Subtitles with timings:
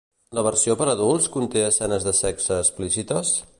[0.37, 3.39] La versió per adults conté escenes de sexe explícites?